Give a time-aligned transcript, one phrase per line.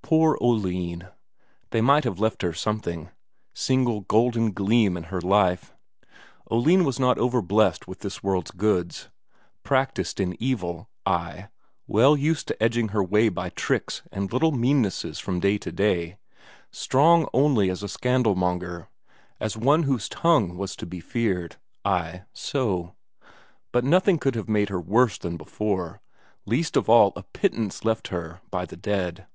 [0.00, 1.08] Poor Oline;
[1.68, 3.10] they might have left her something
[3.52, 5.74] single golden gleam in her life!
[6.50, 9.10] Oline was not over blessed with this world's goods.
[9.64, 11.48] Practised in evil ay,
[11.86, 16.16] well used to edging her way by tricks and little meannesses from day to day;
[16.70, 18.88] strong only as a scandalmonger,
[19.38, 22.94] as one whose tongue was to be feared; ay, so.
[23.72, 26.00] But nothing could have made her worse than before;
[26.46, 29.26] least of all a pittance left her by the dead.